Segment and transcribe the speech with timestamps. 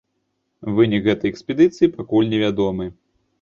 [0.79, 2.91] Вынік гэтай экспедыцыі пакуль невядомы.